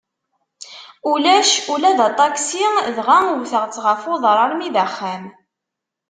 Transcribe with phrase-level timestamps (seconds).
[1.11, 2.65] Ulac ula d aṭaksi,
[2.95, 5.23] dɣa wteɣ-tt ɣef uḍar armi d axxam.